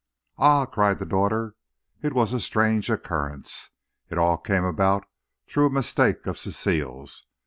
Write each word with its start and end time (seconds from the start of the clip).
"Ah," 0.39 0.65
cried 0.65 0.97
the 0.97 1.05
daughter, 1.05 1.53
"it 2.01 2.11
was 2.13 2.33
a 2.33 2.39
strange 2.39 2.89
occurrence. 2.89 3.69
It 4.09 4.17
all 4.17 4.39
came 4.39 4.63
about 4.63 5.05
through 5.45 5.67
a 5.67 5.69
mistake 5.69 6.25
of 6.25 6.39
Cecile's. 6.39 7.27